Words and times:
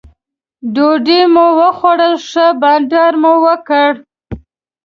ډوډۍ 0.73 1.21
مو 1.33 1.45
وخوړل 1.59 2.13
ښه 2.27 2.45
بانډار 2.61 3.13
مو 3.21 3.33
وکړ. 3.45 3.91